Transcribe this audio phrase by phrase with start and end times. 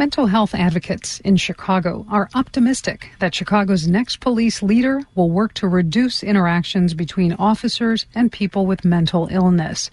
[0.00, 5.68] Mental health advocates in Chicago are optimistic that Chicago's next police leader will work to
[5.68, 9.90] reduce interactions between officers and people with mental illness.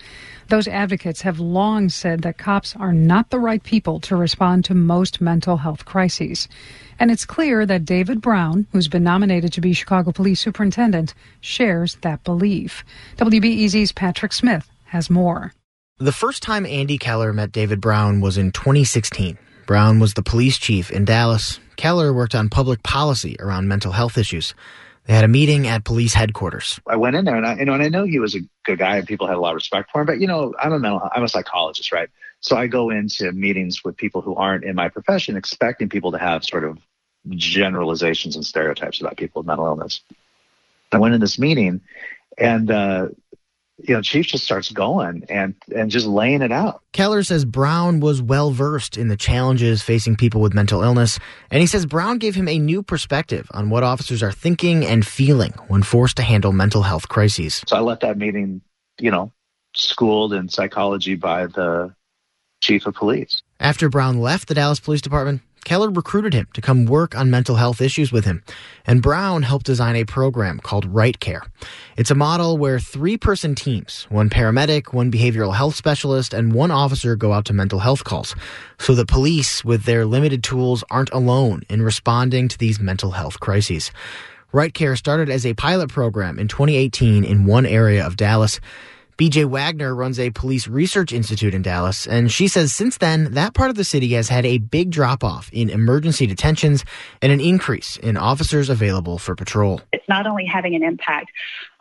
[0.47, 4.73] Those advocates have long said that cops are not the right people to respond to
[4.73, 6.48] most mental health crises.
[6.98, 11.98] And it's clear that David Brown, who's been nominated to be Chicago Police Superintendent, shares
[12.00, 12.86] that belief.
[13.18, 15.54] WBEZ's Patrick Smith has more.
[15.98, 19.38] The first time Andy Keller met David Brown was in 2016.
[19.68, 21.59] Brown was the police chief in Dallas.
[21.75, 24.55] Keller worked on public policy around mental health issues.
[25.05, 26.79] They had a meeting at police headquarters.
[26.87, 28.79] I went in there and I, you know, and I know he was a good
[28.79, 30.79] guy and people had a lot of respect for him, but you know, I'm a
[30.79, 32.09] mental, I'm a psychologist, right?
[32.39, 36.17] So I go into meetings with people who aren't in my profession expecting people to
[36.17, 36.80] have sort of
[37.30, 40.02] generalizations and stereotypes about people with mental illness.
[40.92, 41.81] I went in this meeting
[42.38, 43.09] and, uh,
[43.77, 46.81] you know, Chief just starts going and and just laying it out.
[46.94, 51.19] Keller says Brown was well versed in the challenges facing people with mental illness,
[51.52, 55.06] and he says Brown gave him a new perspective on what officers are thinking and
[55.06, 57.64] feeling when forced to handle mental health crises.
[57.67, 58.61] So I left that meeting,
[59.00, 59.31] you know,
[59.75, 61.94] schooled in psychology by the
[62.62, 63.44] chief of police.
[63.59, 67.58] After Brown left the Dallas Police Department, Keller recruited him to come work on mental
[67.58, 68.42] health issues with him,
[68.86, 71.44] and Brown helped design a program called Right Care.
[71.98, 76.72] It's a model where three person teams, one paramedic, one behavioral health specialist, and one
[76.72, 78.34] officer go out to mental health calls,
[78.80, 83.42] so the police, with their limited tools, aren't alone in responding to these mental health
[83.42, 83.92] crises.
[84.54, 88.62] Right Care started as a pilot program in 2018 in one area of Dallas.
[89.18, 93.56] BJ Wagner runs a police research institute in Dallas, and she says since then, that
[93.56, 96.86] part of the city has had a big drop off in emergency detentions
[97.20, 99.82] and an increase in officers available for patrol.
[99.92, 101.32] It's not only having an impact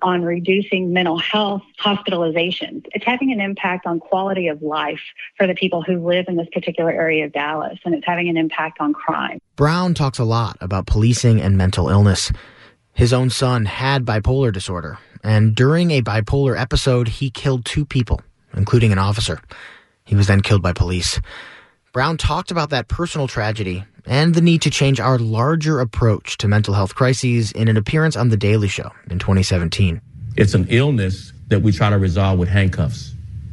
[0.01, 5.03] on reducing mental health hospitalizations, it's having an impact on quality of life
[5.37, 8.39] for the people who live in this particular area of Dallas, and it's having an
[8.39, 9.41] impact on crime.
[9.57, 12.33] Brown talks a lot about policing and mental illness.
[12.97, 18.23] His own son had bipolar disorder, and during a bipolar episode, he killed two people,
[18.55, 19.39] including an officer.
[20.07, 21.21] He was then killed by police.
[21.93, 26.49] Brown talked about that personal tragedy and the need to change our larger approach to
[26.49, 30.01] mental health crises in an appearance on The Daily Show in 2017.
[30.37, 33.13] It's an illness that we try to resolve with handcuffs,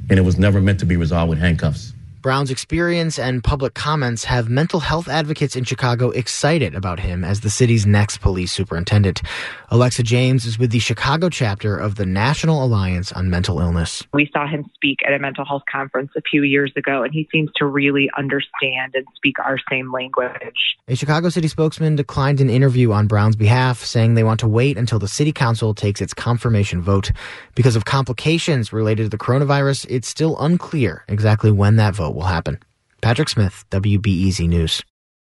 [0.10, 1.92] and it was never meant to be resolved with handcuffs.
[2.24, 7.42] Brown's experience and public comments have mental health advocates in Chicago excited about him as
[7.42, 9.22] the city's next police superintendent.
[9.70, 14.04] Alexa James is with the Chicago chapter of the National Alliance on Mental Illness.
[14.14, 17.28] We saw him speak at a mental health conference a few years ago, and he
[17.30, 20.78] seems to really understand and speak our same language.
[20.88, 24.78] A Chicago city spokesman declined an interview on Brown's behalf, saying they want to wait
[24.78, 27.12] until the city council takes its confirmation vote.
[27.54, 32.24] Because of complications related to the coronavirus, it's still unclear exactly when that vote will
[32.24, 32.60] happen.
[33.02, 34.84] Patrick Smith, WBEZ News.